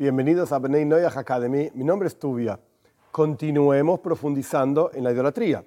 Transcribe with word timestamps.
Bienvenidos 0.00 0.50
a 0.52 0.58
Bnei 0.58 0.86
Noyah 0.86 1.12
Academy. 1.14 1.70
Mi 1.74 1.84
nombre 1.84 2.08
es 2.08 2.18
Tubia. 2.18 2.58
Continuemos 3.12 4.00
profundizando 4.00 4.90
en 4.94 5.04
la 5.04 5.12
idolatría. 5.12 5.62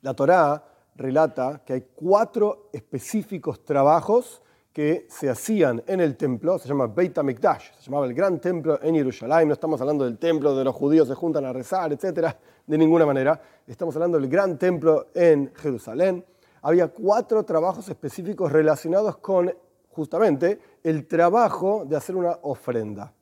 La 0.00 0.12
Torá 0.12 0.60
relata 0.96 1.62
que 1.64 1.74
hay 1.74 1.86
cuatro 1.94 2.68
específicos 2.72 3.64
trabajos 3.64 4.42
que 4.72 5.06
se 5.08 5.30
hacían 5.30 5.84
en 5.86 6.00
el 6.00 6.16
templo, 6.16 6.58
se 6.58 6.66
llama 6.66 6.88
Beit 6.88 7.16
HaMikdash, 7.16 7.74
se 7.78 7.84
llamaba 7.84 8.06
el 8.06 8.14
gran 8.14 8.40
templo 8.40 8.82
en 8.82 8.96
Jerusalén, 8.96 9.46
no 9.46 9.54
estamos 9.54 9.80
hablando 9.80 10.04
del 10.04 10.18
templo 10.18 10.48
donde 10.48 10.64
los 10.64 10.74
judíos 10.74 11.06
se 11.06 11.14
juntan 11.14 11.44
a 11.44 11.52
rezar, 11.52 11.92
etcétera, 11.92 12.36
de 12.66 12.76
ninguna 12.76 13.06
manera, 13.06 13.40
estamos 13.68 13.94
hablando 13.94 14.18
del 14.18 14.28
gran 14.28 14.58
templo 14.58 15.10
en 15.14 15.52
Jerusalén. 15.54 16.24
Había 16.62 16.88
cuatro 16.88 17.44
trabajos 17.44 17.88
específicos 17.88 18.50
relacionados 18.50 19.18
con 19.18 19.54
justamente 19.92 20.60
el 20.82 21.06
trabajo 21.06 21.84
de 21.86 21.96
hacer 21.96 22.16
una 22.16 22.38
ofrenda. 22.42 23.12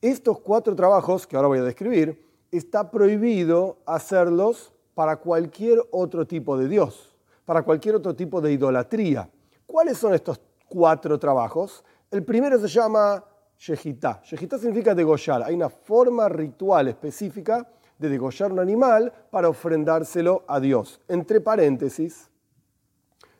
Estos 0.00 0.40
cuatro 0.40 0.74
trabajos 0.74 1.26
que 1.26 1.36
ahora 1.36 1.48
voy 1.48 1.58
a 1.58 1.64
describir, 1.64 2.26
está 2.50 2.90
prohibido 2.90 3.78
hacerlos 3.86 4.72
para 4.94 5.16
cualquier 5.16 5.78
otro 5.90 6.26
tipo 6.26 6.56
de 6.56 6.68
Dios, 6.68 7.16
para 7.44 7.62
cualquier 7.62 7.94
otro 7.96 8.14
tipo 8.14 8.40
de 8.40 8.52
idolatría. 8.52 9.30
¿Cuáles 9.66 9.98
son 9.98 10.14
estos 10.14 10.40
cuatro 10.70 11.18
trabajos. 11.18 11.84
El 12.10 12.24
primero 12.24 12.58
se 12.58 12.68
llama 12.68 13.22
Shejitá. 13.58 14.22
Shejitá 14.24 14.56
significa 14.56 14.94
degollar. 14.94 15.42
Hay 15.42 15.54
una 15.54 15.68
forma 15.68 16.28
ritual 16.28 16.88
específica 16.88 17.68
de 17.98 18.08
degollar 18.08 18.52
un 18.52 18.60
animal 18.60 19.12
para 19.30 19.48
ofrendárselo 19.48 20.44
a 20.46 20.60
Dios. 20.60 21.00
Entre 21.08 21.40
paréntesis, 21.40 22.30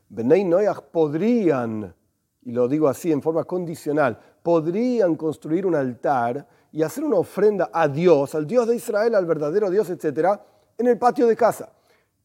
Benei 0.09 0.45
Noyach 0.45 0.82
podrían, 0.90 1.95
y 2.42 2.52
lo 2.52 2.68
digo 2.68 2.88
así 2.88 3.12
en 3.12 3.22
forma 3.22 3.44
condicional, 3.44 4.18
podrían 4.42 5.16
construir 5.16 5.66
un 5.66 5.74
altar 5.74 6.46
y 6.72 6.82
hacer 6.82 7.04
una 7.04 7.16
ofrenda 7.16 7.70
a 7.72 7.88
Dios, 7.88 8.34
al 8.34 8.46
Dios 8.46 8.68
de 8.68 8.76
Israel, 8.76 9.14
al 9.14 9.26
verdadero 9.26 9.70
Dios, 9.70 9.90
etc., 9.90 10.28
en 10.78 10.87
el 10.87 10.98
patio 10.98 11.26
de 11.26 11.37
casa. 11.37 11.70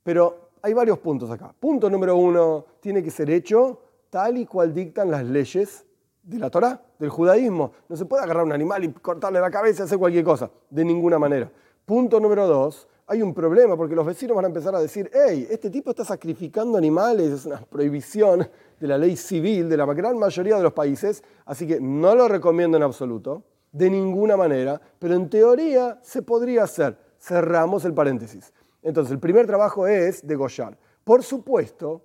Pero 0.03 0.49
hay 0.61 0.73
varios 0.73 0.99
puntos 0.99 1.29
acá. 1.29 1.53
Punto 1.59 1.89
número 1.89 2.15
uno, 2.15 2.65
tiene 2.79 3.03
que 3.03 3.11
ser 3.11 3.29
hecho 3.29 3.81
tal 4.09 4.37
y 4.37 4.45
cual 4.45 4.73
dictan 4.73 5.11
las 5.11 5.25
leyes 5.25 5.85
de 6.23 6.39
la 6.39 6.49
Torá, 6.49 6.81
del 6.97 7.09
judaísmo. 7.09 7.73
No 7.89 7.95
se 7.95 8.05
puede 8.05 8.23
agarrar 8.23 8.45
un 8.45 8.53
animal 8.53 8.83
y 8.83 8.91
cortarle 8.93 9.39
la 9.39 9.51
cabeza 9.51 9.83
y 9.83 9.85
hacer 9.85 9.97
cualquier 9.97 10.23
cosa, 10.23 10.49
de 10.69 10.85
ninguna 10.85 11.19
manera. 11.19 11.51
Punto 11.85 12.19
número 12.19 12.47
dos, 12.47 12.87
hay 13.07 13.21
un 13.21 13.33
problema 13.33 13.77
porque 13.77 13.95
los 13.95 14.05
vecinos 14.05 14.35
van 14.35 14.45
a 14.45 14.47
empezar 14.47 14.75
a 14.75 14.79
decir, 14.79 15.11
hey, 15.13 15.47
este 15.49 15.69
tipo 15.69 15.91
está 15.91 16.03
sacrificando 16.03 16.77
animales, 16.77 17.31
es 17.31 17.45
una 17.45 17.61
prohibición 17.61 18.47
de 18.79 18.87
la 18.87 18.97
ley 18.97 19.15
civil 19.15 19.69
de 19.69 19.77
la 19.77 19.85
gran 19.93 20.17
mayoría 20.17 20.57
de 20.57 20.63
los 20.63 20.73
países, 20.73 21.23
así 21.45 21.67
que 21.67 21.79
no 21.79 22.15
lo 22.15 22.27
recomiendo 22.27 22.77
en 22.77 22.83
absoluto, 22.83 23.43
de 23.71 23.89
ninguna 23.89 24.37
manera, 24.37 24.81
pero 24.97 25.13
en 25.13 25.29
teoría 25.29 25.99
se 26.01 26.21
podría 26.21 26.63
hacer. 26.63 26.97
Cerramos 27.19 27.85
el 27.85 27.93
paréntesis. 27.93 28.53
Entonces, 28.81 29.11
el 29.11 29.19
primer 29.19 29.45
trabajo 29.47 29.87
es 29.87 30.25
degollar. 30.25 30.77
Por 31.03 31.23
supuesto, 31.23 32.03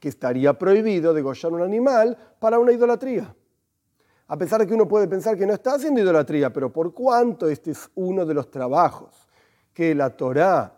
que 0.00 0.08
estaría 0.08 0.58
prohibido 0.58 1.14
degollar 1.14 1.52
un 1.52 1.62
animal 1.62 2.16
para 2.38 2.58
una 2.58 2.72
idolatría. 2.72 3.34
A 4.26 4.36
pesar 4.36 4.60
de 4.60 4.66
que 4.66 4.74
uno 4.74 4.88
puede 4.88 5.08
pensar 5.08 5.36
que 5.36 5.46
no 5.46 5.54
está 5.54 5.74
haciendo 5.74 6.00
idolatría, 6.00 6.52
pero 6.52 6.72
por 6.72 6.92
cuanto 6.92 7.48
este 7.48 7.70
es 7.70 7.88
uno 7.94 8.26
de 8.26 8.34
los 8.34 8.50
trabajos 8.50 9.27
que 9.78 9.94
la 9.94 10.10
Torá 10.10 10.76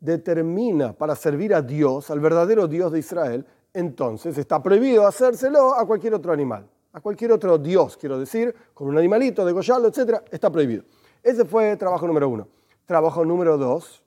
determina 0.00 0.92
para 0.92 1.14
servir 1.14 1.54
a 1.54 1.62
Dios, 1.62 2.10
al 2.10 2.18
verdadero 2.18 2.66
Dios 2.66 2.90
de 2.90 2.98
Israel, 2.98 3.46
entonces 3.72 4.36
está 4.36 4.60
prohibido 4.60 5.06
hacérselo 5.06 5.72
a 5.72 5.86
cualquier 5.86 6.14
otro 6.14 6.32
animal, 6.32 6.68
a 6.92 7.00
cualquier 7.00 7.30
otro 7.30 7.58
Dios, 7.58 7.96
quiero 7.96 8.18
decir, 8.18 8.52
con 8.74 8.88
un 8.88 8.98
animalito, 8.98 9.44
degollarlo, 9.44 9.86
etc., 9.86 10.22
está 10.32 10.50
prohibido. 10.50 10.82
Ese 11.22 11.44
fue 11.44 11.76
trabajo 11.76 12.08
número 12.08 12.28
uno. 12.28 12.48
Trabajo 12.86 13.24
número 13.24 13.56
dos 13.56 14.02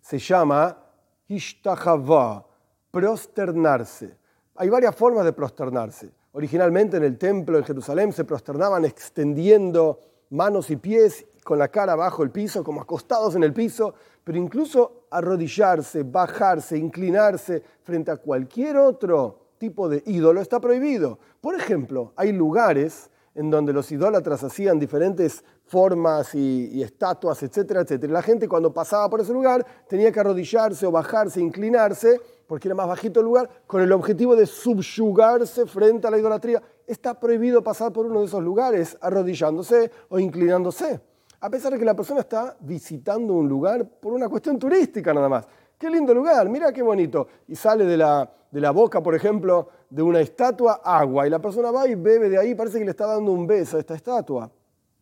se 0.00 0.20
llama 0.20 0.78
Hishtahava, 1.26 2.46
prosternarse. 2.92 4.16
Hay 4.54 4.68
varias 4.68 4.94
formas 4.94 5.24
de 5.24 5.32
prosternarse. 5.32 6.12
Originalmente 6.30 6.96
en 6.96 7.02
el 7.02 7.18
templo 7.18 7.58
en 7.58 7.64
Jerusalén 7.64 8.12
se 8.12 8.22
prosternaban 8.22 8.84
extendiendo 8.84 9.98
manos 10.30 10.70
y 10.70 10.76
pies 10.76 11.26
con 11.44 11.58
la 11.58 11.68
cara 11.68 11.94
bajo 11.96 12.22
el 12.22 12.30
piso, 12.30 12.62
como 12.62 12.80
acostados 12.80 13.34
en 13.34 13.42
el 13.42 13.52
piso, 13.52 13.94
pero 14.24 14.38
incluso 14.38 15.06
arrodillarse, 15.10 16.04
bajarse, 16.04 16.78
inclinarse 16.78 17.62
frente 17.82 18.10
a 18.10 18.16
cualquier 18.16 18.76
otro 18.76 19.38
tipo 19.58 19.88
de 19.88 20.02
ídolo 20.06 20.40
está 20.40 20.60
prohibido. 20.60 21.18
Por 21.40 21.54
ejemplo, 21.54 22.12
hay 22.16 22.32
lugares 22.32 23.10
en 23.34 23.50
donde 23.50 23.72
los 23.72 23.90
idólatras 23.90 24.44
hacían 24.44 24.78
diferentes 24.78 25.44
formas 25.64 26.34
y, 26.34 26.82
estatuas, 26.82 27.42
etcétera, 27.42 27.80
etcétera. 27.80 28.12
La 28.12 28.22
gente 28.22 28.46
cuando 28.46 28.74
pasaba 28.74 29.08
por 29.08 29.20
ese 29.20 29.32
lugar 29.32 29.64
tenía 29.88 30.12
que 30.12 30.20
arrodillarse 30.20 30.86
o 30.86 30.90
bajarse, 30.90 31.40
inclinarse, 31.40 32.20
porque 32.46 32.68
era 32.68 32.74
más 32.74 32.88
bajito 32.88 33.20
el 33.20 33.26
lugar, 33.26 33.48
con 33.66 33.80
el 33.80 33.90
objetivo 33.92 34.36
de 34.36 34.46
subyugarse 34.46 35.66
frente 35.66 36.06
a 36.06 36.10
la 36.10 36.18
idolatría. 36.18 36.62
Está 36.86 37.18
prohibido 37.18 37.62
pasar 37.62 37.92
por 37.92 38.04
uno 38.04 38.20
de 38.20 38.26
esos 38.26 38.42
lugares 38.42 38.98
arrodillándose 39.00 39.90
o 40.10 40.18
inclinándose. 40.18 41.00
A 41.42 41.50
pesar 41.50 41.72
de 41.72 41.78
que 41.78 41.84
la 41.84 41.94
persona 41.94 42.20
está 42.20 42.56
visitando 42.60 43.34
un 43.34 43.48
lugar 43.48 43.84
por 43.84 44.12
una 44.12 44.28
cuestión 44.28 44.60
turística 44.60 45.12
nada 45.12 45.28
más. 45.28 45.44
Qué 45.76 45.90
lindo 45.90 46.14
lugar, 46.14 46.48
mira 46.48 46.72
qué 46.72 46.82
bonito. 46.82 47.26
Y 47.48 47.56
sale 47.56 47.84
de 47.84 47.96
la, 47.96 48.30
de 48.48 48.60
la 48.60 48.70
boca, 48.70 49.02
por 49.02 49.12
ejemplo, 49.16 49.68
de 49.90 50.02
una 50.02 50.20
estatua 50.20 50.82
agua 50.84 51.26
y 51.26 51.30
la 51.30 51.40
persona 51.40 51.72
va 51.72 51.88
y 51.88 51.96
bebe 51.96 52.28
de 52.28 52.38
ahí, 52.38 52.54
parece 52.54 52.78
que 52.78 52.84
le 52.84 52.92
está 52.92 53.06
dando 53.06 53.32
un 53.32 53.44
beso 53.44 53.76
a 53.76 53.80
esta 53.80 53.96
estatua. 53.96 54.52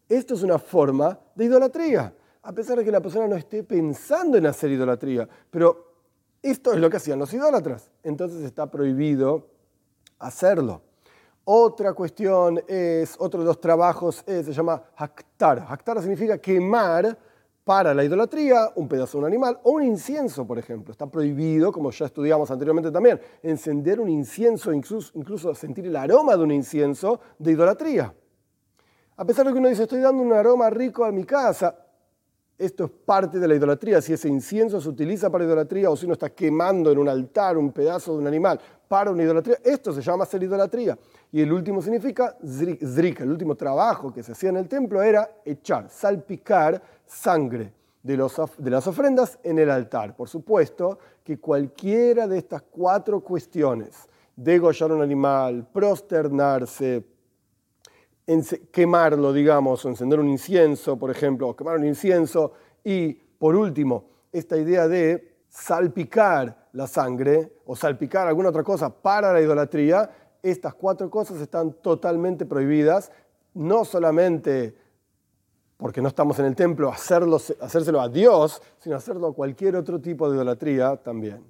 Esto 0.08 0.32
es 0.32 0.42
una 0.42 0.58
forma 0.58 1.18
de 1.34 1.44
idolatría, 1.44 2.14
a 2.42 2.52
pesar 2.52 2.78
de 2.78 2.86
que 2.86 2.90
la 2.90 3.02
persona 3.02 3.28
no 3.28 3.36
esté 3.36 3.62
pensando 3.62 4.38
en 4.38 4.46
hacer 4.46 4.70
idolatría. 4.70 5.28
Pero 5.50 5.92
esto 6.42 6.72
es 6.72 6.80
lo 6.80 6.88
que 6.88 6.96
hacían 6.96 7.18
los 7.18 7.34
idólatras. 7.34 7.90
Entonces 8.02 8.42
está 8.44 8.70
prohibido 8.70 9.46
hacerlo. 10.18 10.80
Otra 11.52 11.94
cuestión 11.94 12.62
es, 12.68 13.16
otro 13.18 13.40
de 13.40 13.46
los 13.46 13.60
trabajos 13.60 14.22
es, 14.24 14.46
se 14.46 14.52
llama 14.52 14.80
hactar. 14.94 15.66
Hactar 15.68 16.00
significa 16.00 16.38
quemar 16.38 17.18
para 17.64 17.92
la 17.92 18.04
idolatría 18.04 18.70
un 18.76 18.86
pedazo 18.86 19.18
de 19.18 19.22
un 19.22 19.26
animal 19.26 19.58
o 19.64 19.72
un 19.72 19.82
incienso, 19.82 20.46
por 20.46 20.60
ejemplo. 20.60 20.92
Está 20.92 21.08
prohibido, 21.08 21.72
como 21.72 21.90
ya 21.90 22.06
estudiamos 22.06 22.52
anteriormente 22.52 22.92
también, 22.92 23.20
encender 23.42 23.98
un 23.98 24.08
incienso, 24.08 24.72
incluso, 24.72 25.10
incluso 25.18 25.52
sentir 25.56 25.86
el 25.86 25.96
aroma 25.96 26.36
de 26.36 26.44
un 26.44 26.52
incienso 26.52 27.18
de 27.36 27.50
idolatría. 27.50 28.14
A 29.16 29.24
pesar 29.24 29.44
de 29.44 29.52
que 29.52 29.58
uno 29.58 29.70
dice, 29.70 29.82
estoy 29.82 29.98
dando 29.98 30.22
un 30.22 30.32
aroma 30.32 30.70
rico 30.70 31.04
a 31.04 31.10
mi 31.10 31.24
casa, 31.24 31.74
esto 32.60 32.84
es 32.84 32.90
parte 32.90 33.38
de 33.38 33.48
la 33.48 33.54
idolatría. 33.54 34.02
Si 34.02 34.12
ese 34.12 34.28
incienso 34.28 34.80
se 34.80 34.88
utiliza 34.88 35.30
para 35.30 35.44
idolatría 35.44 35.90
o 35.90 35.96
si 35.96 36.04
uno 36.04 36.12
está 36.12 36.28
quemando 36.28 36.92
en 36.92 36.98
un 36.98 37.08
altar 37.08 37.56
un 37.56 37.72
pedazo 37.72 38.12
de 38.12 38.18
un 38.18 38.26
animal 38.26 38.60
para 38.86 39.10
una 39.10 39.22
idolatría, 39.22 39.56
esto 39.64 39.92
se 39.94 40.02
llama 40.02 40.26
ser 40.26 40.42
idolatría. 40.42 40.98
Y 41.32 41.40
el 41.40 41.50
último 41.52 41.80
significa 41.80 42.36
zrika. 42.44 43.24
El 43.24 43.30
último 43.30 43.54
trabajo 43.54 44.12
que 44.12 44.22
se 44.22 44.32
hacía 44.32 44.50
en 44.50 44.58
el 44.58 44.68
templo 44.68 45.02
era 45.02 45.28
echar, 45.44 45.88
salpicar 45.88 46.82
sangre 47.06 47.72
de, 48.02 48.16
de 48.58 48.70
las 48.70 48.86
ofrendas 48.86 49.38
en 49.42 49.58
el 49.58 49.70
altar. 49.70 50.14
Por 50.14 50.28
supuesto 50.28 50.98
que 51.24 51.38
cualquiera 51.38 52.28
de 52.28 52.36
estas 52.36 52.62
cuatro 52.62 53.20
cuestiones, 53.20 54.06
degollar 54.36 54.92
un 54.92 55.00
animal, 55.00 55.66
prosternarse, 55.72 57.04
quemarlo, 58.70 59.32
digamos, 59.32 59.84
o 59.84 59.88
encender 59.88 60.20
un 60.20 60.28
incienso, 60.28 60.98
por 60.98 61.10
ejemplo, 61.10 61.48
o 61.48 61.56
quemar 61.56 61.76
un 61.76 61.86
incienso. 61.86 62.52
Y 62.84 63.12
por 63.12 63.56
último, 63.56 64.04
esta 64.32 64.56
idea 64.56 64.88
de 64.88 65.38
salpicar 65.48 66.68
la 66.72 66.86
sangre 66.86 67.52
o 67.66 67.74
salpicar 67.74 68.28
alguna 68.28 68.50
otra 68.50 68.62
cosa 68.62 68.90
para 68.90 69.32
la 69.32 69.40
idolatría, 69.40 70.10
estas 70.42 70.74
cuatro 70.74 71.10
cosas 71.10 71.40
están 71.40 71.72
totalmente 71.82 72.46
prohibidas, 72.46 73.10
no 73.54 73.84
solamente 73.84 74.76
porque 75.76 76.02
no 76.02 76.08
estamos 76.08 76.38
en 76.38 76.44
el 76.44 76.54
templo, 76.54 76.90
hacerlo, 76.90 77.38
hacérselo 77.60 78.00
a 78.00 78.08
Dios, 78.08 78.62
sino 78.78 78.96
hacerlo 78.96 79.28
a 79.28 79.34
cualquier 79.34 79.76
otro 79.76 79.98
tipo 79.98 80.28
de 80.28 80.36
idolatría 80.36 80.96
también. 80.96 81.42